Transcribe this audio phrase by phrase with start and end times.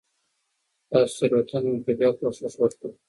[0.89, 1.93] تاسو تيروتنه وکړه.
[1.97, 2.89] بيا کوشش وکړه